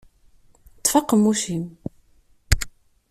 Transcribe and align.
Ṭṭef 0.77 0.93
aqemmuc-im! 0.99 1.65